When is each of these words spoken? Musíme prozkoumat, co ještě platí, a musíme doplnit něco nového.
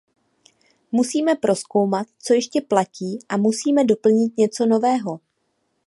Musíme 0.91 1.35
prozkoumat, 1.35 2.07
co 2.19 2.33
ještě 2.33 2.61
platí, 2.61 3.19
a 3.29 3.37
musíme 3.37 3.83
doplnit 3.83 4.37
něco 4.37 4.65
nového. 4.65 5.19